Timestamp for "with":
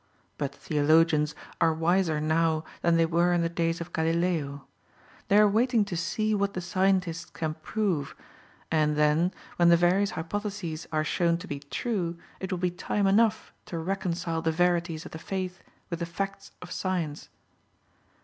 15.91-15.99